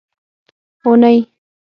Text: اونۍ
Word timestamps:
اونۍ 0.85 1.13